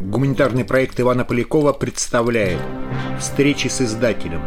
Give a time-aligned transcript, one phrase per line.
[0.00, 2.60] Гуманитарный проект Ивана Полякова представляет
[3.18, 4.42] «Встречи с издателем».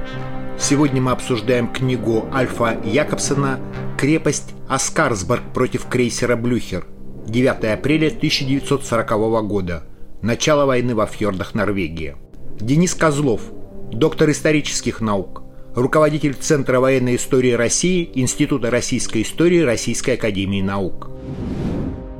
[0.60, 3.59] Сегодня мы обсуждаем книгу Альфа Якобсона
[3.97, 6.85] «Крепость Аскарсберг против крейсера Блюхер»
[7.25, 9.85] 9 апреля 1940 года.
[10.21, 12.16] Начало войны во фьордах Норвегии.
[12.59, 13.41] Денис Козлов,
[13.91, 15.41] доктор исторических наук,
[15.73, 21.09] руководитель Центра военной истории России Института российской истории Российской академии наук.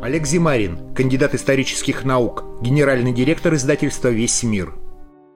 [0.02, 4.73] Олег Зимарин, кандидат исторических наук, генеральный директор издательства «Весь мир».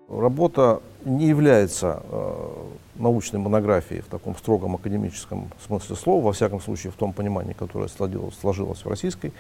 [0.07, 2.33] Работа не является э,
[2.95, 7.89] научной монографией в таком строгом академическом смысле слова, во всяком случае в том понимании, которое
[7.89, 9.33] сложилось, сложилось в российской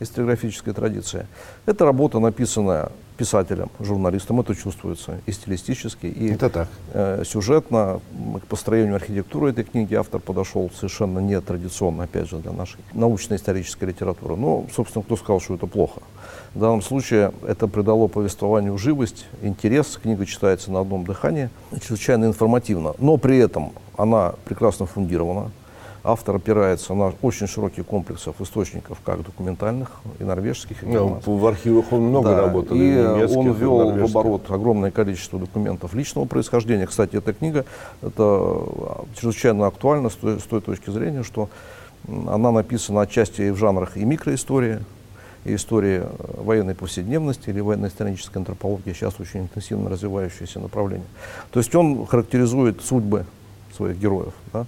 [0.00, 1.26] историографической традиции.
[1.66, 6.68] Это работа, написанная писателем, журналистом, это чувствуется и стилистически, и это так.
[6.92, 8.00] Э, сюжетно.
[8.42, 14.36] К построению архитектуры этой книги автор подошел совершенно нетрадиционно, опять же, для нашей научно-исторической литературы.
[14.36, 16.00] Но, собственно, кто сказал, что это плохо?
[16.54, 19.98] В данном случае это придало повествованию живость, интерес.
[20.02, 21.48] Книга читается на одном дыхании,
[21.80, 22.94] чрезвычайно информативно.
[22.98, 25.50] Но при этом она прекрасно фундирована,
[26.04, 31.92] Автор опирается на очень широкий комплекс источников, как документальных, и норвежских, и ну, В архивах
[31.92, 32.76] он много да, работал.
[32.76, 36.86] И, и он ввел в оборот огромное количество документов личного происхождения.
[36.86, 37.64] Кстати, эта книга
[38.02, 38.64] это
[39.14, 41.48] чрезвычайно актуальна с той, с той точки зрения, что
[42.08, 44.80] она написана отчасти и в жанрах и микроистории,
[45.44, 46.02] и истории
[46.36, 51.06] военной повседневности или военно-исторической антропологии, сейчас очень интенсивно развивающееся направление.
[51.52, 53.24] То есть он характеризует судьбы
[53.76, 54.32] своих героев.
[54.52, 54.66] Да?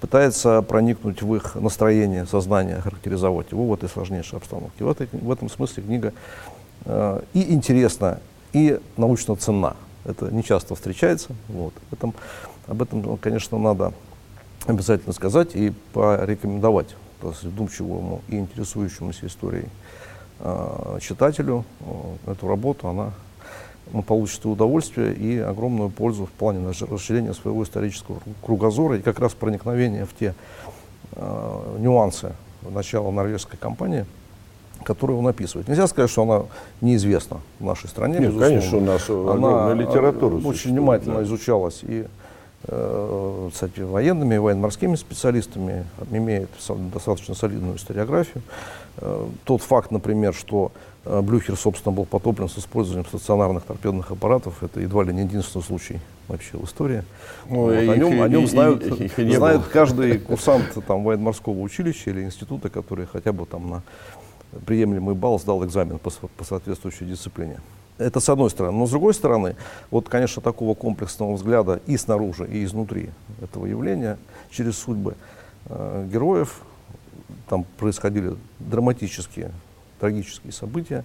[0.00, 4.84] Пытается проникнуть в их настроение, сознание, характеризовать его в этой сложнейшей обстановке.
[4.84, 6.12] В, этой, в этом смысле книга
[6.86, 8.20] э, и интересна,
[8.52, 9.76] и научно ценна.
[10.04, 11.28] Это не часто встречается.
[11.48, 11.74] Вот.
[11.92, 12.14] Этом,
[12.66, 13.92] об этом, конечно, надо
[14.66, 19.68] обязательно сказать и порекомендовать вдумчивому и интересующемуся историей
[20.38, 22.88] э, читателю э, эту работу.
[22.88, 23.12] Она
[23.92, 29.32] он получит удовольствие и огромную пользу в плане расширения своего исторического кругозора и как раз
[29.34, 30.34] проникновения в те
[31.12, 32.32] э, нюансы
[32.62, 34.06] начала норвежской кампании,
[34.84, 35.68] которые он описывает.
[35.68, 36.42] Нельзя сказать, что она
[36.80, 38.18] неизвестна в нашей стране.
[38.18, 40.36] Нет, конечно, у нас огромная она литература.
[40.36, 41.22] Очень внимательно да.
[41.24, 42.06] изучалась и
[42.64, 46.50] э, кстати, военными и военно-морскими специалистами, имеет
[46.92, 48.42] достаточно солидную историографию.
[48.98, 50.70] Э, тот факт, например, что
[51.04, 55.98] Блюхер, собственно, был потоплен с использованием стационарных торпедных аппаратов, это едва ли не единственный случай
[56.28, 57.04] вообще в истории.
[57.48, 62.10] Ну, вот, о нем, о нем знают, их, их знает каждый курсант там, военно-морского училища
[62.10, 63.82] или института, который хотя бы там на
[64.66, 67.60] приемлемый балл сдал экзамен по, по соответствующей дисциплине.
[67.98, 68.78] Это с одной стороны.
[68.78, 69.56] Но с другой стороны,
[69.90, 73.10] вот, конечно, такого комплексного взгляда и снаружи, и изнутри
[73.42, 74.18] этого явления,
[74.50, 75.14] через судьбы
[75.66, 76.62] э, героев,
[77.48, 79.52] там происходили драматические,
[80.00, 81.04] трагические события,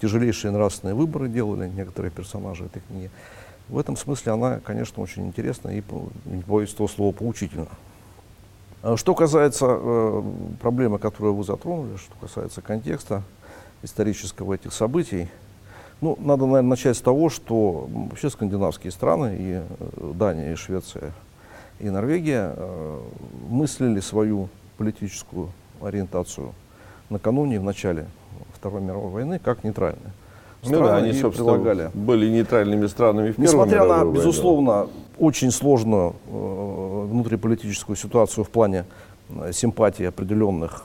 [0.00, 3.10] тяжелейшие нравственные выборы делали некоторые персонажи этой книги.
[3.68, 5.82] В этом смысле она, конечно, очень интересна и,
[6.24, 7.68] не боюсь того слова, поучительна.
[8.82, 10.22] А что касается э,
[10.60, 13.22] проблемы, которую вы затронули, что касается контекста
[13.82, 15.28] исторического этих событий,
[16.00, 21.12] ну, надо, наверное, начать с того, что вообще скандинавские страны, и э, Дания, и Швеция,
[21.80, 23.00] и Норвегия э,
[23.48, 25.50] мыслили свою политическую
[25.82, 26.54] ориентацию
[27.10, 28.06] накануне, в начале
[28.54, 30.12] Второй мировой войны, как нейтральные.
[30.62, 31.90] Страны ну да, они, собственно, прилагали.
[31.94, 34.12] были нейтральными странами в Несмотря на, войну.
[34.12, 34.88] безусловно,
[35.18, 38.84] очень сложную э, внутриполитическую ситуацию в плане
[39.28, 40.84] э, симпатии определенных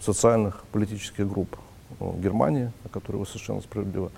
[0.00, 1.56] социальных политических групп
[2.00, 4.10] э, Германии, о которой вы совершенно справедливо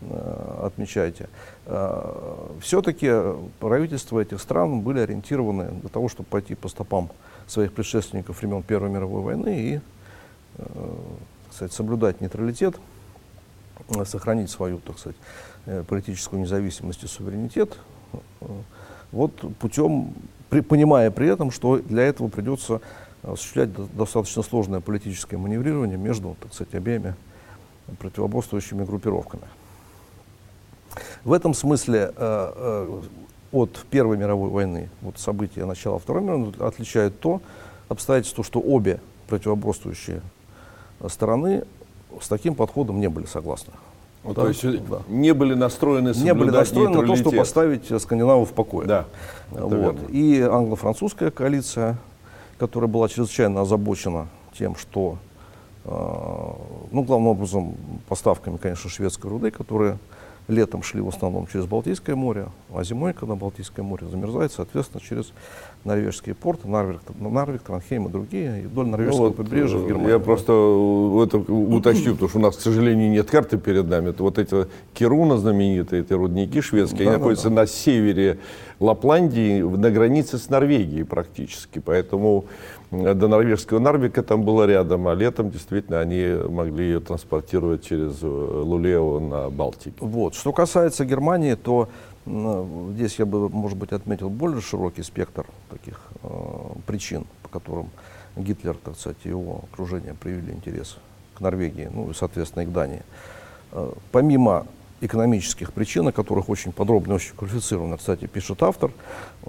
[0.00, 1.28] э, отмечаете,
[1.66, 3.10] э, все-таки
[3.58, 7.10] правительства этих стран были ориентированы для того, чтобы пойти по стопам
[7.48, 9.80] своих предшественников времен Первой мировой войны и
[10.58, 10.62] э,
[11.52, 12.76] сказать, соблюдать нейтралитет,
[13.88, 15.16] э, сохранить свою, так сказать,
[15.66, 17.76] э, политическую независимость и суверенитет,
[19.12, 20.14] вот путем,
[20.48, 22.80] при, понимая при этом, что для этого придется
[23.22, 27.14] осуществлять достаточно сложное политическое маневрирование между, так сказать, обеими
[27.98, 29.44] противоборствующими группировками.
[31.24, 32.12] В этом смысле
[33.52, 37.42] от Первой мировой войны, вот события начала Второй мировой отличает то
[37.88, 40.22] обстоятельство, что обе противоборствующие
[41.08, 41.64] стороны
[42.20, 43.72] с таким подходом не были согласны.
[44.22, 45.00] Вот, да, то есть да.
[45.08, 48.86] не были настроены Не были настроены на то, чтобы поставить скандинавов в покое.
[48.86, 49.06] Да,
[49.50, 49.96] вот.
[50.10, 51.96] И англо-французская коалиция,
[52.58, 55.16] которая была чрезвычайно озабочена тем, что,
[55.86, 55.90] э,
[56.90, 57.74] ну, главным образом,
[58.08, 59.96] поставками, конечно, шведской руды, которая
[60.50, 65.32] летом шли в основном через Балтийское море, а зимой, когда Балтийское море замерзает, соответственно, через
[65.84, 70.10] норвежские порты, Нарвик, Нарвик Транхейм и другие, и вдоль норвежского ну, вот, побережья в Германии.
[70.10, 70.52] Я просто
[71.24, 74.10] это уточню, потому что у нас, к сожалению, нет карты перед нами.
[74.10, 77.54] Это вот эти Кируна знаменитые, эти рудники шведские, да, они да, находятся да.
[77.56, 78.38] на севере
[78.80, 81.80] Лапландии, на границе с Норвегией практически.
[81.80, 82.46] Поэтому
[82.90, 88.26] до норвежского Нарвика там было рядом, а летом действительно они могли ее транспортировать через э,
[88.26, 89.96] Лулео на Балтике.
[90.00, 90.34] Вот.
[90.34, 91.88] Что касается Германии, то
[92.94, 96.28] здесь я бы, может быть, отметил более широкий спектр таких э,
[96.86, 97.90] причин, по которым
[98.36, 100.96] Гитлер, так сказать, и его окружение привели интерес
[101.34, 103.02] к Норвегии, ну и, соответственно, и к Дании.
[103.72, 104.66] Э, помимо
[105.00, 108.90] экономических причин, о которых очень подробно и очень квалифицированно, кстати, пишет автор,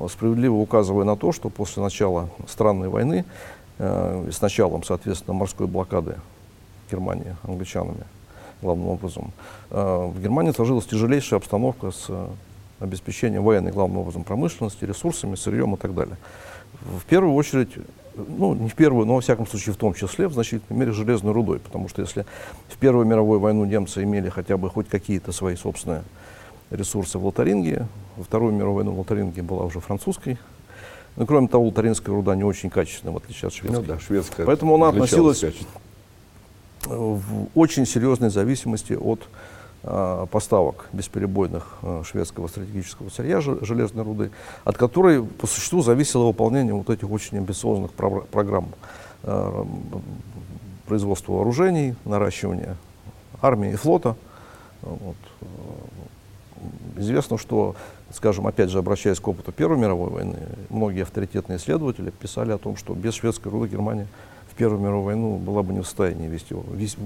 [0.09, 3.25] справедливо указывая на то, что после начала странной войны,
[3.77, 6.17] э, с началом, соответственно, морской блокады
[6.89, 8.03] Германии англичанами,
[8.61, 9.31] главным образом,
[9.69, 12.09] э, в Германии сложилась тяжелейшая обстановка с
[12.79, 16.17] обеспечением военной, главным образом, промышленности, ресурсами, сырьем и так далее.
[16.81, 17.69] В первую очередь
[18.15, 21.33] ну, не в первую, но во всяком случае в том числе в значительной мере железной
[21.33, 22.25] рудой, потому что если
[22.69, 26.03] в Первую мировую войну немцы имели хотя бы хоть какие-то свои собственные
[26.69, 27.87] ресурсы в Лотаринге,
[28.17, 30.37] во Вторую мировую войну Лотаринге была уже французской,
[31.15, 33.81] но, кроме того, лотаринская руда не очень качественная, в отличие от шведской.
[33.81, 35.43] Ну, да, шведская Поэтому она относилась
[36.85, 39.21] в очень серьезной зависимости от
[39.83, 44.31] поставок бесперебойных э, шведского стратегического сырья железной руды,
[44.63, 48.69] от которой по существу зависело выполнение вот этих очень амбициозных программ
[49.23, 49.65] э,
[50.85, 52.77] производства вооружений, наращивания
[53.41, 54.15] армии и флота.
[54.81, 55.15] Вот.
[56.97, 57.75] Известно, что,
[58.13, 60.37] скажем, опять же, обращаясь к опыту Первой мировой войны,
[60.69, 64.07] многие авторитетные исследователи писали о том, что без шведской руды Германия
[64.51, 66.99] в Первую мировую войну была бы не в состоянии вести, вести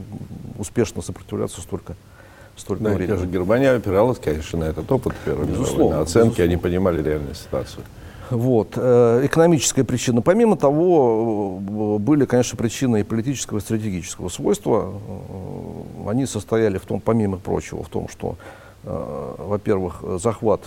[0.57, 1.95] успешно сопротивляться столько
[2.55, 3.17] столько да, времени.
[3.17, 6.43] же Германия опиралась, конечно, на этот опыт Первой безусловно, на оценки, безусловно.
[6.53, 7.83] они понимали реальную ситуацию.
[8.29, 8.73] Вот.
[8.75, 10.21] Э, экономическая причина.
[10.21, 14.93] Помимо того, э, были, конечно, причины и политического, и стратегического свойства.
[16.05, 18.35] Э, они состояли в том, помимо прочего, в том, что,
[18.83, 20.61] во-первых, захват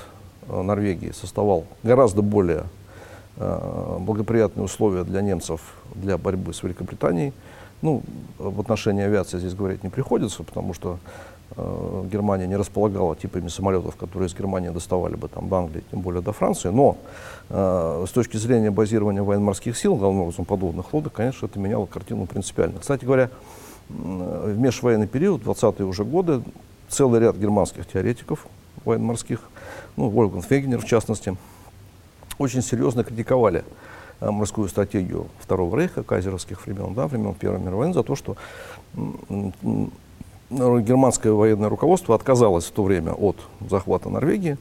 [0.49, 2.65] Норвегии создавал гораздо более
[3.37, 5.61] благоприятные условия для немцев
[5.95, 7.33] для борьбы с Великобританией.
[7.81, 8.03] Ну,
[8.39, 10.99] в отношении авиации здесь говорить не приходится, потому что
[11.57, 16.23] Германия не располагала типами самолетов, которые из Германии доставали бы там, до Англии, тем более
[16.23, 16.69] до Франции.
[16.69, 16.99] Но
[17.49, 22.27] э, с точки зрения базирования военно-морских сил, главным образом подводных лодок, конечно, это меняло картину
[22.27, 22.81] принципиально.
[22.81, 23.31] Кстати говоря,
[23.89, 26.43] в межвоенный период, 20-е уже годы,
[26.89, 28.47] целый ряд германских теоретиков
[28.85, 29.41] военно-морских,
[29.97, 31.37] ну, Вольфганг Фегенер в частности,
[32.37, 33.65] очень серьезно критиковали
[34.21, 38.37] э, морскую стратегию Второго Рейха, кайзеровских времен, да, времен Первой мировой войны, за то, что
[40.51, 43.37] германское военное руководство отказалось в то время от
[43.69, 44.57] захвата Норвегии,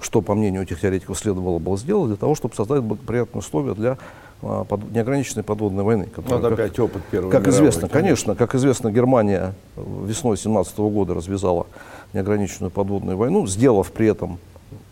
[0.00, 3.98] что, по мнению этих теоретиков, следовало было сделать для того, чтобы создать благоприятные условия для
[4.42, 6.06] а, под, неограниченной подводной войны.
[6.06, 10.78] Которая, вот опять как, опыт Первой Как мировой, известно, конечно, как известно, Германия весной 17
[10.78, 11.66] года развязала
[12.12, 14.38] неограниченную подводную войну, сделав при этом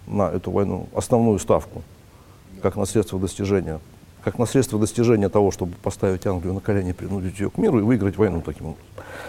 [0.07, 1.83] на эту войну основную ставку,
[2.63, 3.81] как на средство достижения
[4.27, 7.83] как на средство достижения того, чтобы поставить Англию на колени, принудить ее к миру и
[7.83, 8.87] выиграть войну таким образом.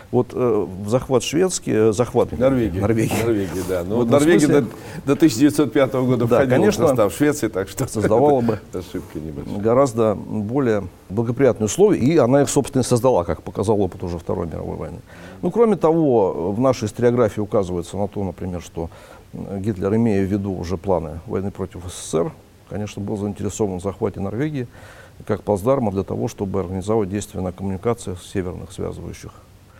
[0.10, 2.80] Вот э, захват шведский, э, захват Норвегии.
[2.80, 3.24] Норвегии.
[3.24, 3.84] Норвегии, да.
[3.84, 4.62] Ну, вот Норвегия смысле,
[5.06, 9.20] до, до 1905 года да, входила конечно, в состав Швеции, так что создавала бы ошибка
[9.20, 9.60] небольшая.
[9.60, 14.48] гораздо более благоприятные условия, и она их, собственно, и создала, как показал опыт уже Второй
[14.48, 15.00] мировой войны.
[15.44, 18.90] Ну, кроме того, в нашей историографии указывается на то, например, что
[19.32, 22.32] Гитлер, имея в виду уже планы войны против СССР,
[22.70, 24.68] конечно, был заинтересован в захвате Норвегии
[25.26, 29.32] как плацдарма для того, чтобы организовать действия на коммуникациях северных связывающих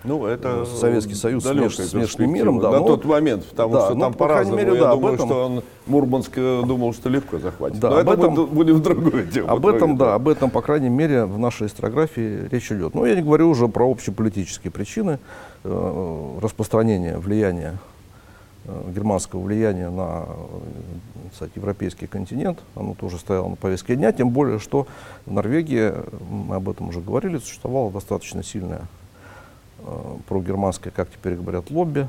[0.04, 2.60] ну, это Советский Союз с внешним миром.
[2.60, 4.58] Да, на но, тот момент, потому да, что ну, там по-разному.
[4.58, 7.80] Мере, я да, думаю, этом, что он Мурманск э, думал, что легко захватит.
[7.80, 9.50] Да, но об это этом, будем в другое дело.
[9.50, 12.94] Об этом, да, об этом, по крайней мере, в нашей историографии речь идет.
[12.94, 15.20] Но я не говорю уже про общеполитические причины
[15.64, 17.97] э, распространения влияния Э,
[18.94, 20.26] германского влияния на
[21.32, 22.60] кстати, европейский континент.
[22.76, 24.88] Оно тоже стояло на повестке дня, тем более, что
[25.26, 25.94] в Норвегии,
[26.30, 28.82] мы об этом уже говорили, существовало достаточно сильное
[29.80, 32.08] э, прогерманское, как теперь говорят, лобби.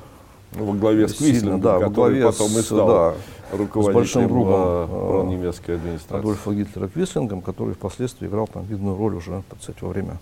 [0.57, 3.15] Ну, во главе с Квислингом, да, во главе потом с, и стал да,
[3.53, 6.21] руководителем с большим другом э, немецкой администрации.
[6.21, 10.19] Адольфа Гитлера Квислингом, который впоследствии играл там видную роль уже, так сказать, во время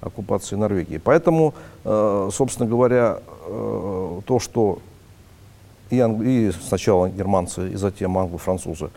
[0.00, 0.96] оккупации Норвегии.
[0.96, 1.52] Поэтому,
[1.84, 4.78] э, собственно говоря, э, то, что
[5.90, 8.90] и, и сначала германцы, и затем англо-французы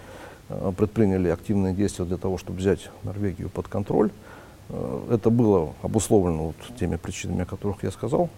[0.50, 4.12] э, предприняли активные действия для того, чтобы взять Норвегию под контроль.
[4.70, 8.30] Э, это было обусловлено вот теми причинами, о которых я сказал.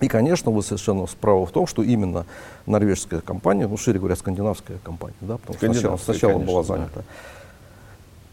[0.00, 2.24] И, конечно, вы совершенно справа в том, что именно
[2.66, 7.02] норвежская компания, ну, шире говоря, скандинавская компания, да, потому что сначала, сначала конечно, была занята.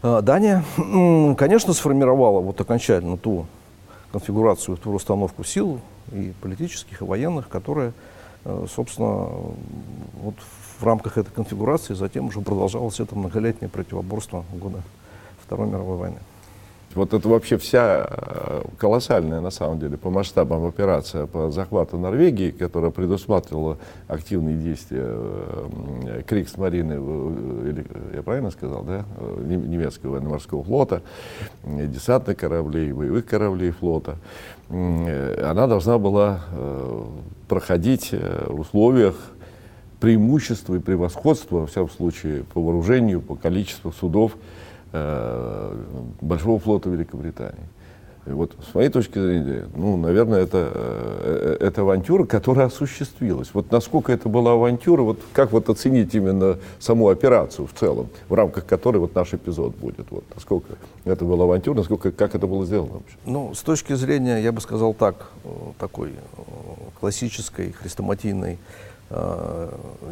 [0.02, 0.22] Да.
[0.22, 0.64] Дания,
[1.36, 3.46] конечно, сформировала вот окончательно ту
[4.12, 5.80] конфигурацию, ту расстановку сил
[6.12, 7.92] и политических, и военных, которая, э,
[8.74, 9.28] собственно,
[10.22, 10.34] вот
[10.78, 14.82] в рамках этой конфигурации затем уже продолжалось это многолетнее противоборство года
[15.44, 16.18] Второй мировой войны.
[16.96, 22.50] Вот это вообще вся э, колоссальная, на самом деле, по масштабам операция по захвату Норвегии,
[22.50, 23.76] которая предусматривала
[24.08, 29.04] активные действия э, Крикс-марины, или, я правильно сказал, да,
[29.44, 31.02] немецкого военно-морского флота,
[31.64, 34.16] десантных кораблей, боевых кораблей флота,
[34.70, 36.40] она должна была
[37.46, 39.14] проходить в условиях
[40.00, 44.32] преимущество и превосходство, во всяком случае, по вооружению, по количеству судов.
[44.34, 47.66] э, Большого флота Великобритании.
[48.26, 53.50] И вот с моей точки зрения, ну, наверное, это, э, это авантюра, которая осуществилась.
[53.52, 58.34] Вот насколько это была авантюра, вот как вот оценить именно саму операцию в целом, в
[58.34, 60.74] рамках которой вот наш эпизод будет, вот насколько
[61.04, 63.16] это была авантюра, насколько, как это было сделано вообще?
[63.26, 66.42] Ну, с точки зрения, я бы сказал так, э, такой э,
[66.98, 68.85] классической, хрестоматийной э,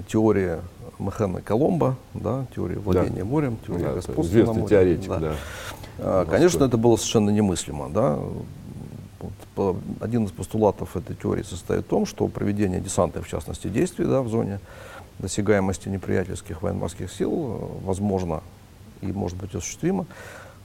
[0.08, 0.60] теория
[0.98, 3.24] Механа Коломбо, да, теория владения да.
[3.24, 4.68] морем, теория да, господства на море.
[4.68, 5.18] теоретик, да.
[5.18, 5.34] да.
[5.98, 7.88] А, конечно, это было совершенно немыслимо.
[7.90, 8.18] Да.
[9.56, 14.04] Вот, один из постулатов этой теории состоит в том, что проведение десантных, в частности, действий
[14.04, 14.60] да, в зоне
[15.18, 18.42] досягаемости неприятельских военно-морских сил э, возможно
[19.00, 20.06] и может быть осуществимо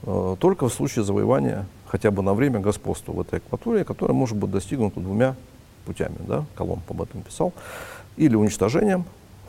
[0.02, 4.36] э, только в случае завоевания хотя бы на время господства в этой акватории, которое может
[4.36, 5.36] быть достигнуто двумя
[5.86, 6.16] путями.
[6.26, 6.44] Да?
[6.56, 7.52] Коломб об этом писал
[8.16, 9.04] или уничтожением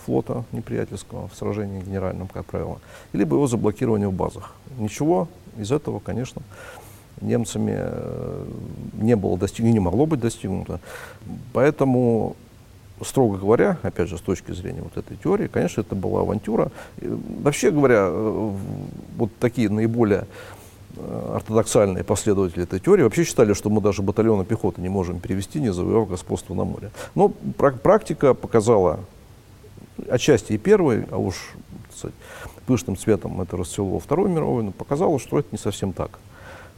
[0.06, 2.80] флота неприятельского в сражении генеральном, как правило,
[3.14, 4.54] либо его заблокирование в базах.
[4.78, 5.28] Ничего
[5.58, 6.42] из этого, конечно,
[7.22, 8.46] немцами э,
[8.94, 10.80] не было достигнуто, не могло быть достигнуто.
[11.54, 12.36] Поэтому,
[13.06, 16.72] строго говоря, опять же, с точки зрения вот этой теории, конечно, это была авантюра.
[17.00, 17.08] И,
[17.44, 18.52] вообще говоря, э,
[19.18, 20.26] вот такие наиболее
[21.36, 25.72] ортодоксальные последователи этой теории вообще считали, что мы даже батальоны пехоты не можем перевести, не
[25.72, 26.92] завоевав господство на море.
[27.16, 29.00] Но практика показала
[30.10, 31.36] отчасти и первый, а уж
[31.96, 32.16] сказать,
[32.66, 36.20] пышным цветом это расцвело во Второй мировой, но показалось, что это не совсем так.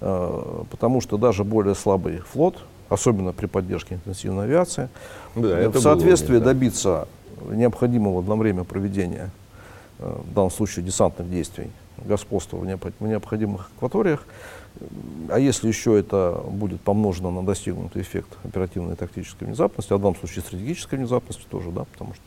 [0.01, 2.57] Э, потому что даже более слабый флот,
[2.89, 4.89] особенно при поддержке интенсивной авиации,
[5.35, 6.45] да, в соответствии было, да.
[6.45, 7.07] добиться
[7.49, 9.31] необходимого на время проведения,
[9.99, 14.25] э, в данном случае десантных действий, господства в необходимых акваториях,
[15.29, 20.01] а если еще это будет помножено на достигнутый эффект оперативной и тактической внезапности, а в
[20.01, 22.23] данном случае стратегической внезапности тоже, да, потому что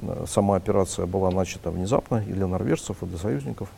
[0.00, 3.68] Э, сама операция была начата внезапно и для норвежцев, и для союзников.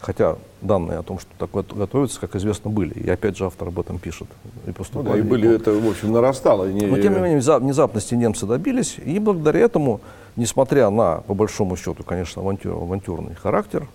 [0.00, 2.94] Хотя данные о том, что такое готовится, как известно, были.
[2.94, 4.26] И опять же автор об этом пишет.
[4.66, 6.68] И, поступали, ну, да, и были, и, это, в общем, нарастало.
[6.72, 6.86] Не...
[6.86, 8.96] Но, тем не менее, внезапности немцы добились.
[9.04, 10.00] И благодаря этому,
[10.34, 13.86] несмотря на, по большому счету, конечно, авантюр, авантюрный характер,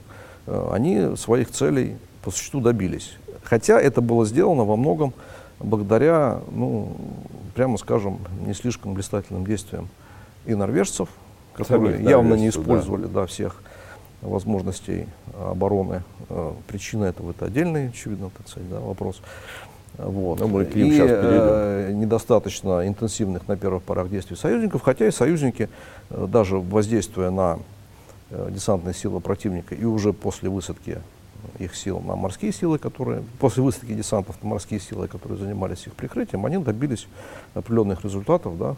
[0.47, 3.17] они своих целей по существу добились.
[3.43, 5.13] Хотя это было сделано во многом
[5.59, 6.95] благодаря, ну,
[7.55, 9.89] прямо скажем, не слишком блистательным действиям
[10.45, 11.09] и норвежцев,
[11.53, 13.21] которые Самих явно не использовали да.
[13.21, 13.61] Да, всех
[14.21, 15.07] возможностей
[15.39, 16.03] обороны.
[16.29, 19.21] Э, причина этого это отдельный, очевидно, так сказать, да, вопрос.
[19.97, 20.39] Вот.
[20.39, 25.07] Но мы к ним и сейчас э, недостаточно интенсивных на первых порах действий союзников, хотя
[25.07, 25.69] и союзники,
[26.09, 27.59] э, даже воздействуя на э,
[28.29, 30.99] десантные силы противника и уже после высадки
[31.59, 35.93] их сил на морские силы, которые, после высадки десантов на морские силы, которые занимались их
[35.93, 37.07] прикрытием, они добились
[37.53, 38.75] определенных результатов, да,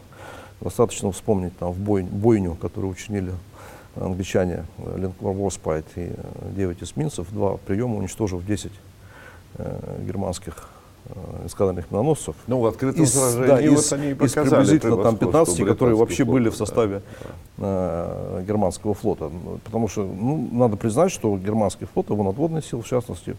[0.61, 3.31] Достаточно вспомнить там, в бой, бойню, которую учинили
[3.95, 4.65] англичане,
[4.95, 6.11] линкор Warspite и
[6.55, 8.71] 9 эсминцев, два приема уничтожив 10
[9.55, 10.78] э, германских э,
[11.45, 12.35] эскадренных миноносцев.
[12.47, 16.23] Ну, в открытом из, сражении да, из, вот они из приблизительно там 15, которые вообще
[16.23, 17.01] флот, были в составе
[17.57, 18.39] да.
[18.39, 19.31] э, германского флота.
[19.65, 23.35] Потому что, ну, надо признать, что германский флот, его надводные силы, в частности,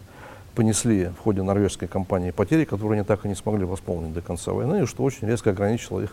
[0.54, 4.52] понесли в ходе норвежской кампании потери, которые они так и не смогли восполнить до конца
[4.52, 6.10] войны, и что очень резко ограничило их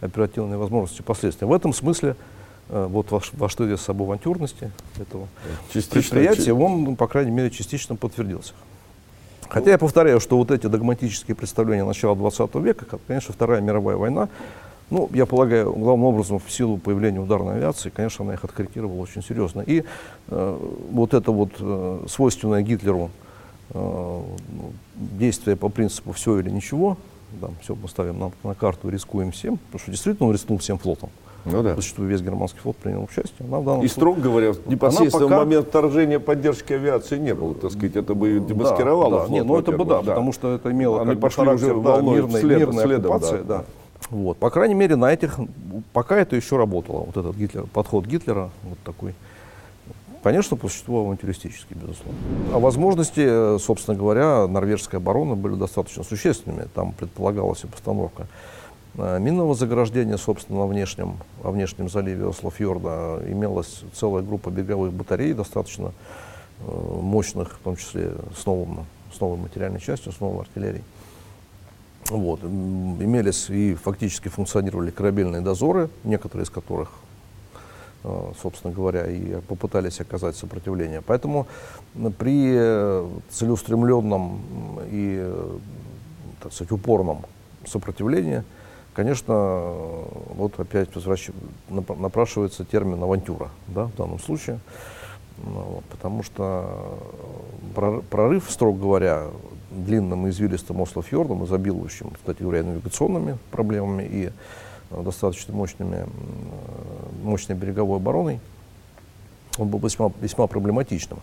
[0.00, 1.46] оперативные возможности последствия.
[1.46, 2.16] В этом смысле
[2.68, 5.28] э, вот во, во что идет с собой авантюрности этого
[5.72, 8.54] частично, предприятия, он, ну, по крайней мере, частично подтвердился.
[9.50, 14.28] Хотя я повторяю, что вот эти догматические представления начала 20 века, конечно, Вторая мировая война,
[14.90, 19.22] ну, я полагаю, главным образом в силу появления ударной авиации, конечно, она их откорректировала очень
[19.22, 19.60] серьезно.
[19.60, 19.84] И
[20.28, 20.58] э,
[20.90, 23.10] вот это вот э, свойственное Гитлеру
[23.70, 24.22] э,
[24.94, 26.96] действие по принципу «все или ничего»,
[27.40, 30.78] да, все мы ставим на, на карту, рискуем всем, потому что действительно он рискнул всем
[30.78, 31.10] флотом.
[31.44, 31.74] Ну да.
[31.76, 33.46] Зачастую весь германский флот принял участие.
[33.48, 35.36] Она в и строго говоря, непосредственно пока...
[35.36, 39.24] в момент вторжения поддержки авиации не было, так сказать, это бы демаскировало да, да.
[39.24, 39.30] флот.
[39.30, 42.40] Не, ну это бы да, да, потому что это имело как бы характер да, мирной,
[42.40, 43.42] вслед, мирной следом, оккупации.
[43.42, 43.58] Да.
[43.58, 43.64] Да.
[44.10, 44.38] Вот.
[44.38, 45.38] По крайней мере, на этих,
[45.92, 49.14] пока это еще работало, вот этот Гитлер, подход Гитлера, вот такой.
[50.22, 52.18] Конечно, по существу авантюристический, безусловно.
[52.52, 56.68] А возможности, собственно говоря, норвежской обороны были достаточно существенными.
[56.74, 58.26] Там предполагалась и постановка э,
[58.94, 63.22] минного заграждения, собственно, на внешнем, во внешнем заливе Ослофьорда.
[63.28, 65.92] Имелась целая группа береговых батарей, достаточно
[66.60, 70.84] э, мощных, в том числе с, новым, с новой материальной частью, с новой артиллерией.
[72.08, 72.42] Вот.
[72.42, 76.90] Имелись и фактически функционировали корабельные дозоры, некоторые из которых
[78.02, 81.02] Э, собственно говоря, и попытались оказать сопротивление.
[81.02, 81.46] Поэтому
[82.18, 82.54] при
[83.30, 84.40] целеустремленном
[84.90, 85.58] и, э,
[86.42, 87.26] так сказать, упорном
[87.66, 88.42] сопротивлении,
[88.94, 89.60] конечно,
[90.34, 91.30] вот опять возвращ...
[91.68, 94.60] напрашивается термин авантюра да, в данном случае.
[95.42, 96.98] Ну, потому что
[98.10, 99.26] прорыв, строго говоря,
[99.70, 104.30] длинным и извилистым Ослофьордом, изобилующим, кстати говоря, навигационными проблемами и
[104.90, 106.06] достаточно мощными,
[107.22, 108.40] мощной береговой обороной,
[109.58, 111.20] он был весьма, весьма проблематичным.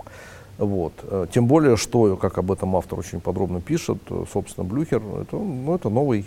[0.57, 0.93] Вот.
[1.03, 5.35] Э, тем более, что, как об этом автор очень подробно пишет, э, собственно, Блюхер, это,
[5.35, 6.25] ну, это новый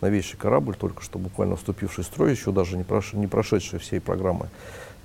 [0.00, 4.00] новейший корабль, только что буквально вступивший в строй, еще даже не, прош, не прошедший всей
[4.00, 4.48] программы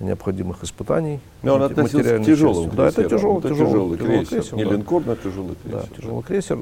[0.00, 1.20] необходимых испытаний.
[1.42, 4.28] Но он относился к тяжелым Да, это тяжелый, это тяжелый, тяжелый, крейсер.
[4.28, 4.56] крейсер.
[4.56, 4.70] Не да.
[4.72, 5.88] линкор, но тяжелый крейсер.
[5.90, 6.58] Да, тяжелый крейсер,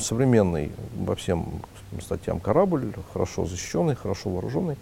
[0.00, 1.46] современный во всем
[2.00, 4.76] статьям корабль, хорошо защищенный, хорошо вооруженный.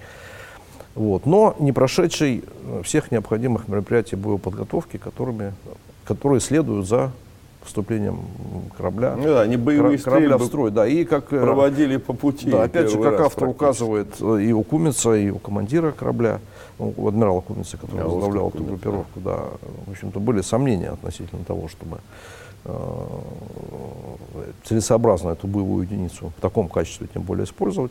[0.94, 2.44] Вот, но не прошедший
[2.82, 5.54] всех необходимых мероприятий боеподготовки, которыми,
[6.04, 7.12] которые следуют за
[7.62, 8.20] вступлением
[8.76, 10.70] корабля, ну, да, они боевые корабля в строй.
[10.70, 12.50] Да, и как, э, проводили по пути.
[12.50, 16.40] Да, опять же, как автор указывает э, и у Кумица, и у командира корабля,
[16.78, 19.36] ну, у адмирала Кумица, который возглавлял эту группировку, да.
[19.36, 19.44] да,
[19.86, 21.98] в общем-то, были сомнения относительно того, чтобы
[24.64, 27.90] целесообразно эту боевую единицу в таком качестве тем более использовать.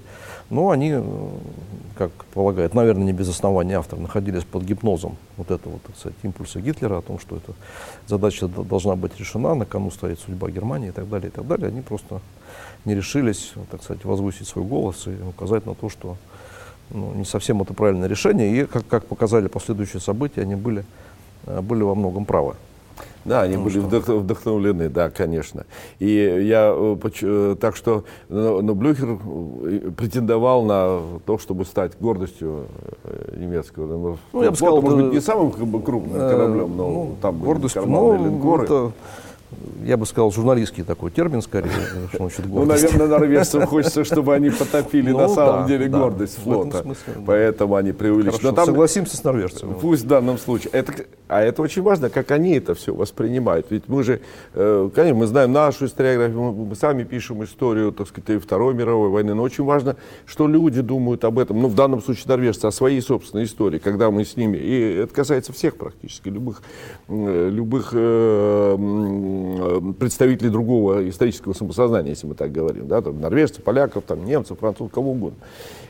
[0.50, 1.30] Но они, э,
[1.98, 6.62] как полагает, наверное, не без основания автор, находились под гипнозом вот этого, так сказать, импульса
[6.62, 7.54] Гитлера о том, что эта
[8.08, 11.68] задача должна быть решена, на кону стоит судьба Германии и так далее, и так далее.
[11.70, 12.22] Они просто
[12.86, 16.18] не решились, так сказать, возвысить свой голос и указать на то, что
[16.90, 18.62] ну, не совсем это правильное решение.
[18.62, 20.86] И, как, как показали последующие события, они были,
[21.46, 22.56] э, были во многом правы.
[23.28, 24.20] Да, они ну, были что?
[24.20, 25.66] вдохновлены, да, конечно.
[26.00, 32.68] И я, э, э, так что, но Блюхер э, претендовал на то, чтобы стать гордостью
[33.36, 34.18] немецкого.
[34.32, 38.16] Ну, я бы сказал, может быть, не самым крупным кораблем, но ну, там гордостью, но
[38.16, 38.64] линкоры.
[38.64, 38.92] Это
[39.84, 41.72] я бы сказал, журналистский такой термин, скорее,
[42.10, 46.86] что значит Ну, наверное, норвежцам хочется, чтобы они потопили на ну самом деле гордость флота.
[47.26, 48.54] Поэтому они преувеличили.
[48.54, 49.74] Согласимся с норвежцами.
[49.80, 50.72] Пусть в данном случае.
[51.28, 53.68] А это очень важно, как они это все воспринимают.
[53.70, 54.22] Ведь мы же,
[54.54, 59.10] э, конечно, мы знаем нашу историографию, мы сами пишем историю, так сказать, и Второй мировой
[59.10, 62.72] войны, но очень важно, что люди думают об этом, ну, в данном случае норвежцы, о
[62.72, 66.62] своей собственной истории, когда мы с ними, и это касается всех практически, любых,
[67.10, 68.76] любых э,
[70.00, 74.92] представителей другого исторического самосознания, если мы так говорим, да, там, норвежцев, поляков, там, немцев, французов,
[74.92, 75.40] кого угодно.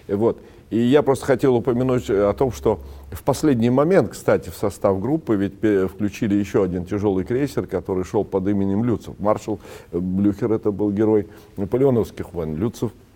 [0.07, 0.37] Вот.
[0.69, 2.79] И я просто хотел упомянуть о том, что
[3.11, 8.25] в последний момент, кстати, в состав группы ведь включили еще один тяжелый крейсер, который шел
[8.25, 9.17] под именем Люцев.
[9.17, 9.59] Маршал
[9.93, 12.57] Блюхер, это был герой наполеоновских войн.
[12.57, 13.06] Люцев э,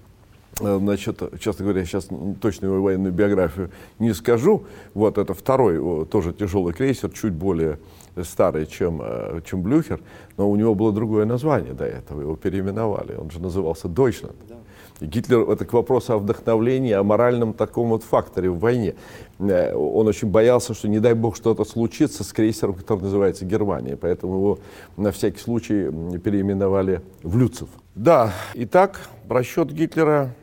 [0.61, 2.07] Значит, честно говоря, сейчас
[2.39, 4.63] точную военную биографию не скажу.
[4.93, 7.79] Вот это второй, тоже тяжелый крейсер, чуть более
[8.23, 10.01] старый, чем, э, чем Блюхер,
[10.37, 13.15] но у него было другое название до этого, его переименовали.
[13.15, 14.35] Он же назывался Дойчланд.
[14.47, 14.55] Да.
[14.99, 18.95] И Гитлер, это к вопросу о вдохновлении, о моральном таком вот факторе в войне.
[19.39, 23.97] Э, он очень боялся, что не дай бог что-то случится с крейсером, который называется Германия.
[23.97, 24.59] Поэтому его
[24.97, 27.69] на всякий случай переименовали в Люцев.
[27.95, 30.33] Да, итак, расчет Гитлера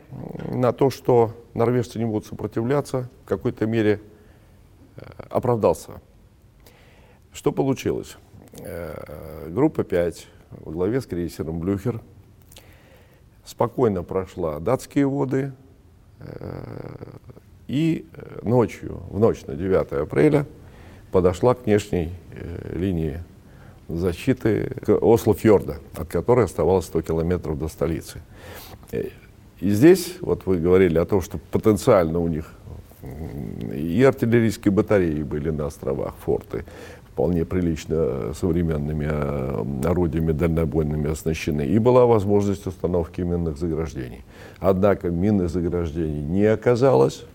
[0.51, 4.01] на то, что норвежцы не будут сопротивляться, в какой-то мере
[4.95, 6.01] э, оправдался.
[7.31, 8.17] Что получилось?
[8.59, 12.01] Э, группа 5 во главе с крейсером Блюхер–
[13.49, 15.51] спокойно прошла датские воды
[16.19, 16.63] э,
[17.67, 18.05] и
[18.43, 20.45] ночью, в ночь на 9 апреля
[21.11, 22.13] подошла к внешней
[22.71, 23.23] линии
[23.87, 28.21] защиты Осло-фьорда, от которой оставалось 100 километров до столицы.
[29.61, 32.53] И здесь, вот вы говорили о том, что потенциально у них
[33.73, 36.65] и артиллерийские батареи были на островах, форты,
[37.11, 44.23] вполне прилично современными э, орудиями дальнобойными оснащены, и была возможность установки минных заграждений.
[44.59, 47.25] Однако минных заграждений не оказалось.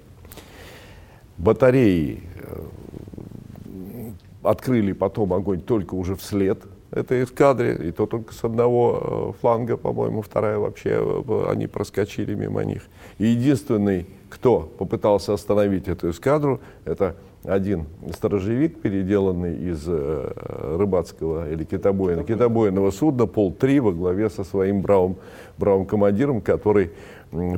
[1.38, 4.10] Батареи э,
[4.42, 6.62] открыли потом огонь только уже вслед
[6.94, 12.34] этой эскадре, и то только с одного э, фланга, по-моему, вторая вообще, э, они проскочили
[12.34, 12.82] мимо них.
[13.18, 20.32] И единственный, кто попытался остановить эту эскадру, это один сторожевик, переделанный из э,
[20.78, 25.16] рыбацкого или китобойного, китобойного судна, пол-3 во главе со своим бравым,
[25.58, 26.92] бравым командиром, который,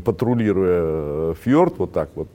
[0.04, 2.28] патрулируя фьорд вот так вот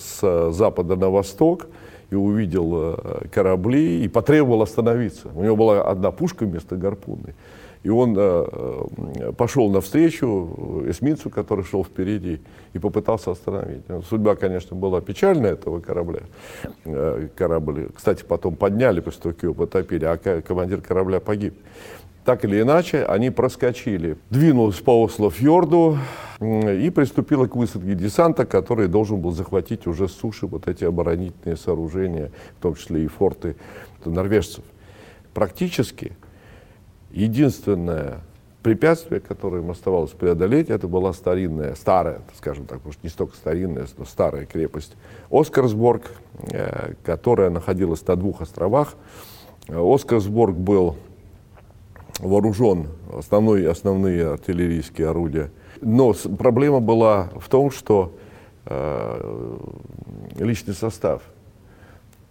[0.00, 1.68] с запада на восток,
[2.14, 2.98] и увидел
[3.32, 5.28] корабли и потребовал остановиться.
[5.34, 7.34] У него была одна пушка вместо гарпунной.
[7.84, 8.46] И он э,
[9.20, 12.40] э, пошел навстречу эсминцу, который шел впереди,
[12.72, 13.82] и попытался остановить.
[13.88, 16.20] Ну, судьба, конечно, была печальная этого корабля.
[16.86, 21.54] Э, корабль, кстати, потом подняли, после того, как его потопили, а командир корабля погиб.
[22.24, 24.16] Так или иначе, они проскочили.
[24.30, 25.98] Двинулась по Осло-фьорду
[26.40, 31.56] и приступила к высадке десанта, который должен был захватить уже с суши вот эти оборонительные
[31.56, 33.56] сооружения, в том числе и форты
[34.04, 34.64] норвежцев.
[35.34, 36.12] Практически
[37.14, 38.22] Единственное
[38.64, 43.86] препятствие, которое им оставалось преодолеть, это была старинная, старая, скажем так, может не столько старинная,
[43.96, 44.96] но старая крепость
[45.30, 46.10] Оскарсборг,
[46.50, 48.96] э, которая находилась на двух островах.
[49.68, 50.96] Оскарсборг был
[52.20, 55.50] вооружен основной, основные артиллерийские орудия.
[55.80, 58.14] Но проблема была в том, что
[58.66, 59.56] э,
[60.38, 61.22] личный состав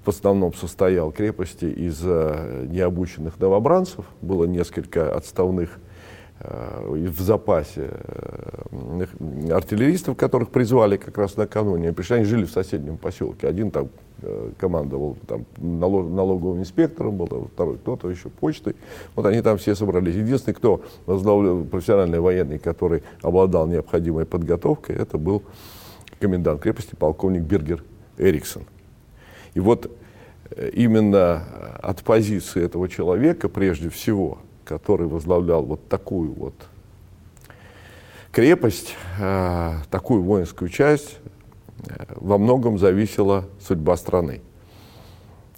[0.05, 4.05] в основном состоял крепости из э, необученных новобранцев.
[4.21, 5.79] Было несколько отставных
[6.39, 9.05] в запасе э,
[9.51, 11.93] артиллеристов, которых призвали как раз накануне.
[11.93, 13.47] Пришли, они жили в соседнем поселке.
[13.47, 13.89] Один там
[14.57, 18.75] командовал там, налоговым инспектором, был, второй кто-то еще почтой.
[19.15, 20.15] Вот они там все собрались.
[20.15, 25.43] Единственный, кто возглавлял профессиональный военный, который обладал необходимой подготовкой, это был
[26.19, 27.83] комендант крепости, полковник Бергер
[28.17, 28.63] Эриксон.
[29.53, 29.91] И вот
[30.51, 31.43] э, именно
[31.81, 36.53] от позиции этого человека, прежде всего, который возглавлял вот такую вот
[38.31, 41.17] крепость, э, такую воинскую часть,
[41.87, 44.41] э, во многом зависела судьба страны.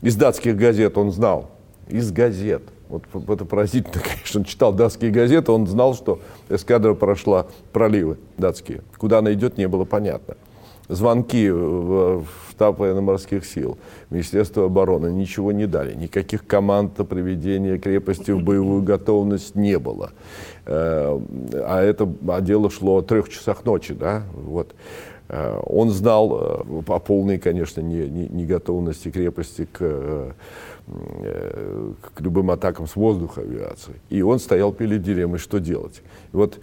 [0.02, 1.52] Из датских газет он знал,
[1.88, 7.48] из газет, вот это поразительно, конечно, он читал датские газеты, он знал, что эскадра прошла
[7.72, 8.82] проливы датские.
[8.98, 10.36] Куда она идет, не было понятно
[10.88, 13.78] звонки в штаб военно-морских сил,
[14.10, 15.94] Министерство обороны ничего не дали.
[15.94, 20.12] Никаких команд на приведение крепости в боевую готовность не было.
[20.66, 21.20] Э,
[21.54, 23.94] а это а дело шло о трех часах ночи.
[23.94, 24.24] Да?
[24.34, 24.74] Вот.
[25.28, 30.36] Э, он знал э, о полной, конечно, не, не, не крепости к
[30.86, 33.96] к любым атакам с воздуха авиации.
[34.10, 36.04] И он стоял перед дилеммой, что делать.
[36.32, 36.60] И вот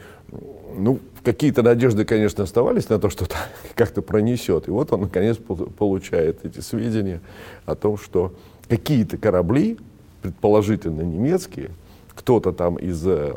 [0.77, 3.27] ну, какие-то надежды, конечно, оставались на то, что
[3.75, 4.69] как-то пронесет.
[4.69, 7.21] И вот он, наконец, получает эти сведения
[7.67, 8.33] о том, что
[8.69, 9.79] какие-то корабли,
[10.23, 11.71] предположительно немецкие,
[12.15, 13.35] кто-то там из э,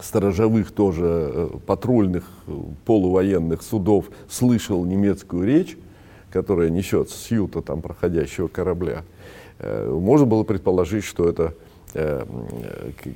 [0.00, 2.52] сторожевых тоже э, патрульных э,
[2.84, 5.76] полувоенных судов слышал немецкую речь,
[6.30, 9.02] которая несет с юта там проходящего корабля.
[9.60, 11.54] Можно было предположить, что это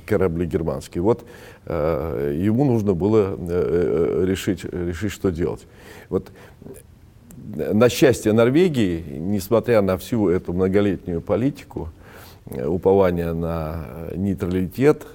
[0.07, 1.03] корабли германские.
[1.03, 1.25] Вот
[1.67, 5.67] э, ему нужно было э, решить, решить, что делать.
[6.09, 6.31] Вот
[7.37, 11.89] на счастье Норвегии, несмотря на всю эту многолетнюю политику,
[12.45, 13.85] упования на
[14.17, 15.07] нейтралитет,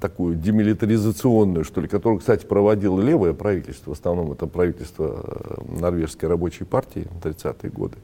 [0.00, 6.64] такую демилитаризационную, что ли, которую, кстати, проводило левое правительство, в основном это правительство норвежской рабочей
[6.64, 7.96] партии в 30-е годы,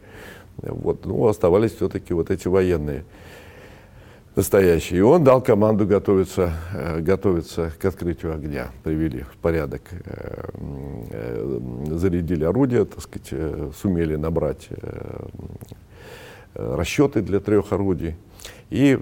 [0.56, 3.04] вот, ну, оставались все-таки вот эти военные
[4.36, 4.96] настоящий.
[4.96, 8.68] И он дал команду готовиться, э, готовиться к открытию огня.
[8.82, 10.48] Привели в порядок, э,
[11.10, 11.58] э,
[11.92, 13.32] зарядили орудия, так сказать,
[13.76, 14.68] сумели набрать
[16.54, 18.14] расчеты для трех орудий.
[18.70, 18.98] И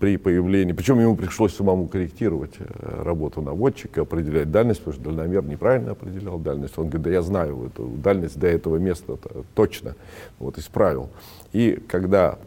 [0.00, 5.92] при появлении, причем ему пришлось самому корректировать работу наводчика, определять дальность, потому что дальномер неправильно
[5.92, 6.76] определял дальность.
[6.76, 9.16] Он говорит, да я знаю эту дальность до этого места
[9.54, 9.94] точно,
[10.40, 11.08] вот исправил.
[11.52, 12.38] И когда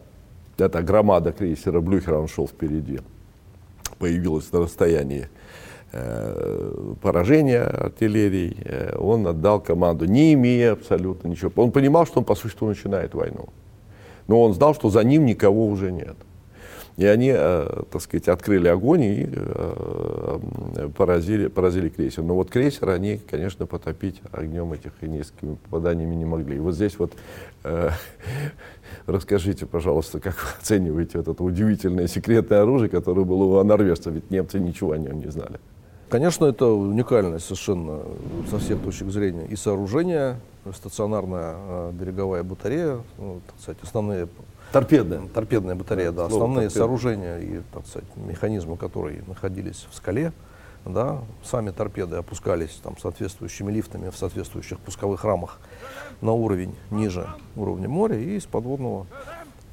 [0.58, 3.00] эта громада крейсера Блюхера, он шел впереди,
[3.98, 5.28] появилась на расстоянии
[5.92, 11.50] э, поражения артиллерии, э, он отдал команду, не имея абсолютно ничего.
[11.56, 13.48] Он понимал, что он, по сути, начинает войну.
[14.28, 16.16] Но он знал, что за ним никого уже нет.
[16.96, 22.22] И они, э, так сказать, открыли огонь и э, поразили, поразили крейсер.
[22.22, 26.56] Но вот крейсер они, конечно, потопить огнем этих и несколькими попаданиями не могли.
[26.56, 27.14] И вот здесь вот
[27.64, 27.90] э,
[29.06, 34.60] расскажите, пожалуйста, как вы оцениваете это удивительное секретное оружие, которое было у норвежцев, ведь немцы
[34.60, 35.60] ничего о нем не знали.
[36.12, 38.02] Конечно, это уникальное совершенно
[38.50, 40.38] со всех точек зрения и сооружение,
[40.74, 44.28] стационарная э, береговая батарея, ну, так сказать, основные
[44.72, 45.26] Торпедная.
[45.32, 50.34] торпедная батарея, да, основные сооружения и, так сказать, механизмы, которые находились в скале,
[50.84, 55.60] да, сами торпеды опускались там соответствующими лифтами в соответствующих пусковых рамах
[56.20, 59.06] на уровень ниже уровня моря и из подводного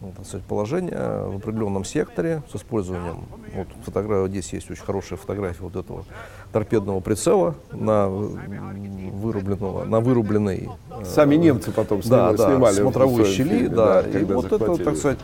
[0.02, 5.18] ну, так сказать, положения в определенном секторе с использованием, вот фотография, здесь есть очень хорошая
[5.20, 6.06] фотография вот этого
[6.54, 10.70] торпедного прицела на вырубленного, на вырубленной
[11.04, 14.84] Сами немцы потом да, снимали, да, снимали смотровой щели, фильме, да, и вот это, захватили.
[14.86, 15.20] так сказать,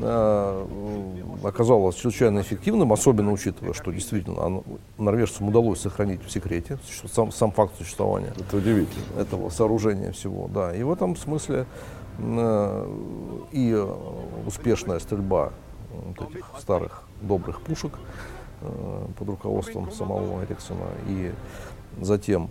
[0.00, 0.66] э,
[1.44, 4.64] оказалось чрезвычайно эффективным, особенно учитывая, что действительно оно-
[4.98, 6.78] норвежцам удалось сохранить в секрете
[7.12, 9.04] сам, сам факт существования Это удивительно.
[9.20, 10.74] этого сооружения всего, да.
[10.74, 11.64] И в этом смысле э,
[12.18, 13.94] и э,
[14.46, 15.52] успешная стрельба
[15.92, 17.92] вот этих старых добрых пушек
[18.60, 20.86] э, под руководством самого Эриксона.
[21.08, 21.32] И
[22.00, 22.50] затем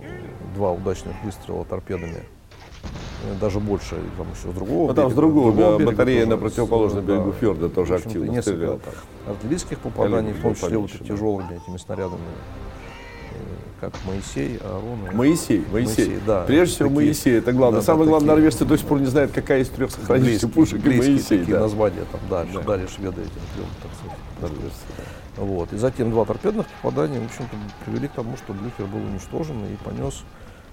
[0.00, 0.06] э,
[0.54, 2.22] два удачных выстрела торпедами.
[3.24, 6.24] Э, даже больше, там еще с другого Ну, там с берега, другого, другого да, батарея
[6.24, 8.80] тоже, на противоположном с, берегу да, фьорда тоже общем-то, активно несколько стреляла.
[9.26, 11.04] артиллерийских попаданий, в том числе вот да.
[11.04, 12.65] тяжелыми этими снарядами, э,
[13.80, 15.06] как Моисей, Аарон.
[15.10, 16.06] и- Моисей, Моисей.
[16.06, 16.44] Моисей, да.
[16.44, 17.80] Прежде всего Такие- Моисей, это главное.
[17.80, 20.48] да, да, Самое главное, такие- норвежцы до сих пор не знают, какая из трех сохранившихся
[20.48, 21.38] пушек и Моисей.
[21.40, 21.60] такие да.
[21.60, 22.60] названия там дали, Да.
[22.62, 24.18] дали шведы этим трем, так сказать.
[24.40, 24.80] Норвежцы,
[25.36, 25.42] да.
[25.42, 25.72] Вот.
[25.72, 29.76] И затем два торпедных попадания, в общем-то, привели к тому, что Блюхер был уничтожен и
[29.84, 30.22] понес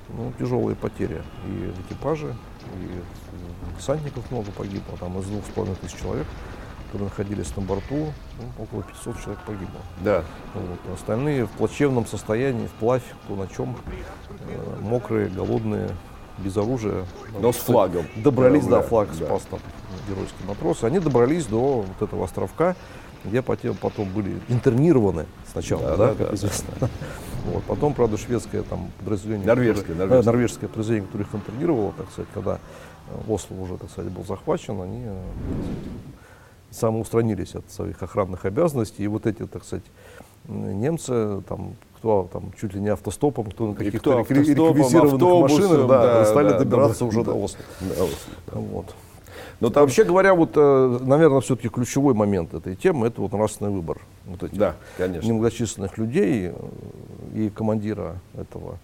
[0.09, 1.21] ну, тяжелые потери.
[1.47, 6.27] И в экипаже, и десантников много погибло, там из двух с половиной тысяч человек,
[6.93, 9.79] которые находились на борту, ну, около 500 человек погибло.
[10.01, 10.23] Да.
[10.53, 10.93] Вот.
[10.93, 13.75] Остальные в плачевном состоянии, вплавь, кто на чем,
[14.47, 15.89] э, мокрые, голодные,
[16.37, 17.05] без оружия.
[17.39, 18.05] Но с флагом.
[18.17, 19.25] Добрались, да, Да, флаг да.
[19.25, 19.59] спас там
[20.07, 20.83] геройские матросы.
[20.85, 22.75] Они добрались до вот этого островка,
[23.25, 26.89] где потом, потом были интернированы сначала, Да, да, да, как да, известно.
[27.45, 27.63] Вот.
[27.63, 30.21] Потом, правда, шведское там подразделение, Норвежское, которое- норвежское.
[30.21, 32.59] э, норвежское подразделение, которое их интернировало, так сказать, когда
[33.27, 35.21] Осло уже, так сказать, был захвачен, они э,
[36.73, 39.03] самоустранились от своих охранных обязанностей.
[39.03, 39.85] И вот эти, так сказать,
[40.47, 46.25] немцы, там, кто там чуть ли не автостопом, кто на каких-то реквизированных машинах, да, да,
[46.25, 47.31] стали да, добираться да, уже да.
[47.31, 47.59] до Осло.
[47.81, 48.17] Да, вот.
[48.51, 48.85] Вот.
[49.59, 53.71] Но там, Вообще говоря, вот, э, наверное, все-таки ключевой момент этой темы– это вот нравственный
[53.71, 55.25] выбор вот этих да, конечно.
[55.25, 56.53] немногочисленных людей э,
[57.33, 58.77] и командира этого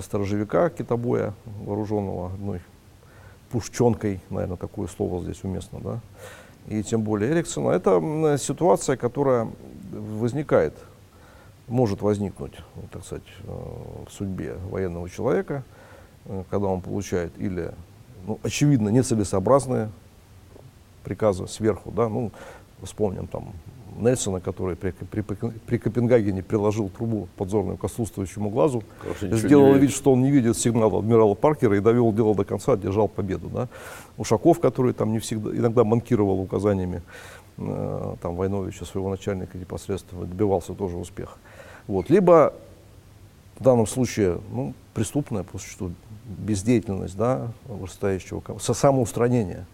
[0.00, 2.60] сторожевика китобоя, вооруженного одной
[3.50, 6.00] пушченкой, наверное, такое слово здесь уместно, да,
[6.68, 7.70] и тем более Эриксона.
[7.70, 9.48] Это ситуация, которая
[9.92, 10.74] возникает,
[11.68, 13.52] может возникнуть, ну, так сказать, э,
[14.08, 15.62] в судьбе военного человека,
[16.26, 17.72] э, когда он получает или,
[18.26, 19.90] ну, очевидно, нецелесообразные
[21.04, 22.30] приказы сверху, да, ну,
[22.82, 23.52] вспомним там
[23.98, 29.92] Нельсона, который при, при, при Копенгагене приложил трубу подзорную к отсутствующему глазу, Короче, сделал вид,
[29.92, 33.48] что он не видит сигнала адмирала Паркера и довел дело до конца, одержал победу.
[33.48, 33.68] Да.
[34.16, 37.02] Ушаков, который там не всегда, иногда манкировал указаниями
[37.58, 41.38] э, там, Войновича, своего начальника непосредственно, добивался тоже успеха.
[41.86, 42.10] Вот.
[42.10, 42.54] Либо
[43.58, 45.92] в данном случае ну, преступная по существу
[46.24, 47.48] бездеятельность да,
[48.58, 49.66] со- самоустранение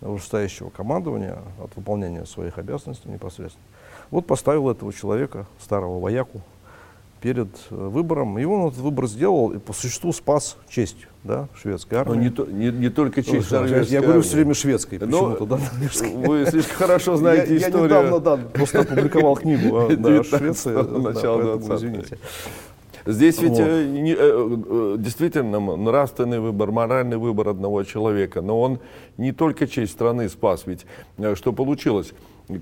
[0.00, 3.64] вышестоящего командования от выполнения своих обязанностей непосредственно.
[4.10, 6.40] Вот поставил этого человека, старого вояку,
[7.20, 11.96] перед э, выбором, и он этот выбор сделал, и по существу спас честь да, шведской
[11.98, 12.14] Но армии.
[12.14, 14.22] Ну, не, то- не, не только честь я, норвежской я говорю армии.
[14.28, 15.60] все время шведской, Но почему-то, да.
[16.14, 17.90] Вы слишком хорошо знаете я, историю.
[17.90, 21.74] Я недавно, да, просто опубликовал книгу о да, 19-го, Швеции, да, поэтому 20-х.
[21.76, 22.18] извините.
[23.08, 23.60] Здесь ведь Вот.
[23.60, 28.80] э, не- э, э, действительно нравственный выбор, моральный выбор одного человека, но он
[29.16, 30.84] не только честь страны спас, ведь
[31.34, 32.12] что получилось?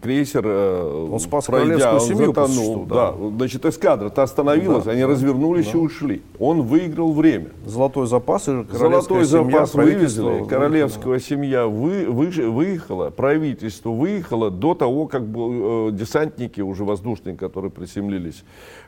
[0.02, 3.12] Крейсер, э, Он спас пройдя, он семью, затонул, да.
[3.12, 3.28] да.
[3.36, 6.22] Значит, эскадра-то остановилась, Да, они да, развернулись и ушли.
[6.40, 7.50] Он выиграл время.
[7.64, 14.74] Золотой запас и Золотой семья, запас вывезли, королевская семья вы, вы- выехала, правительство выехало до
[14.74, 18.42] того, как э, десантники уже воздушные, которые приземлились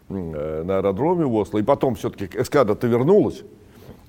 [0.08, 3.44] э, на аэродроме в Осло, и потом все-таки эскадра-то вернулась,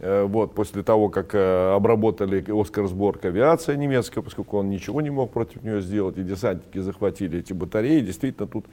[0.01, 5.61] вот, после того, как э, обработали Оскарсборг авиация немецкая, поскольку он ничего не мог против
[5.63, 8.65] нее сделать, и десантники захватили эти батареи, действительно тут...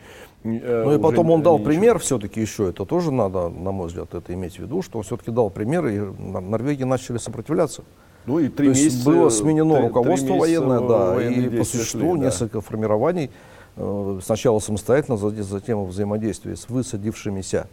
[0.44, 1.70] э, Ну и потом он дал ничего.
[1.70, 5.04] пример все-таки еще, это тоже надо, на мой взгляд, это иметь в виду, что он
[5.04, 7.82] все-таки дал пример, и Нор- Норвегии начали сопротивляться.
[8.26, 11.58] Ну и три То месяца, было сменено три- три руководство месяца военное, да, военные и
[11.58, 12.26] по существу шли, да.
[12.26, 13.30] несколько формирований,
[13.76, 17.66] э, сначала самостоятельно, за- затем в взаимодействии с высадившимися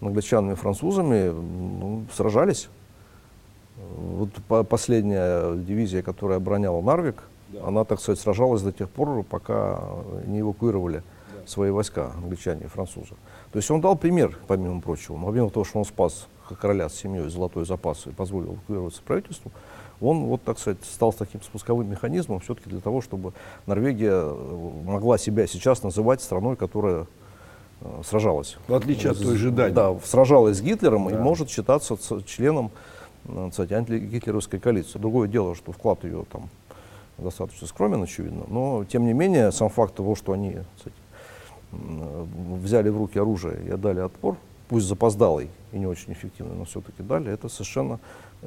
[0.00, 2.68] англичанами и французами ну, сражались.
[3.96, 7.22] Вот по- последняя дивизия, которая обороняла Нарвик,
[7.64, 9.80] она, так сказать, сражалась до тех пор, пока
[10.26, 11.02] не эвакуировали
[11.46, 13.14] свои войска, англичане и французы.
[13.52, 15.18] То есть он дал пример, помимо прочего.
[15.24, 16.26] Помимо того, что он спас
[16.60, 19.50] короля с семьей золотой запас и позволил эвакуироваться правительству,
[20.00, 23.32] он, вот, так сказать, стал таким спусковым механизмом все-таки для того, чтобы
[23.66, 27.06] Норвегия э, могла себя сейчас называть страной, которая
[27.80, 28.58] э, сражалась.
[28.68, 29.74] В отличие от той же Дании.
[29.74, 31.16] Да, сражалась с Гитлером да.
[31.16, 32.97] и может считаться членом э,
[33.50, 34.98] кстати, антигитлеровской коалиции.
[34.98, 36.48] Другое дело, что вклад ее там
[37.18, 40.96] достаточно скромен, очевидно, но тем не менее сам факт того, что они кстати,
[41.72, 44.36] взяли в руки оружие и отдали отпор,
[44.68, 47.98] пусть запоздалый и не очень эффективный, но все-таки дали, это совершенно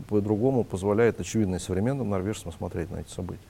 [0.08, 3.41] по-другому позволяет очевидно и современным норвежцам смотреть на эти события.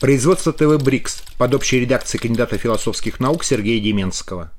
[0.00, 4.50] Производство ТВ «Брикс» под общей редакцией кандидата философских наук Сергея Деменского.